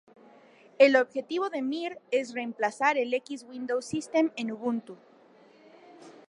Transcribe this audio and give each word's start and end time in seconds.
El 0.79 0.95
objetivo 0.95 1.51
de 1.51 1.61
Mir 1.61 1.99
es 2.09 2.33
reemplazar 2.33 2.97
el 2.97 3.13
X 3.13 3.43
Window 3.47 3.83
System 3.83 4.31
en 4.35 4.49
Ubuntu. 4.51 4.97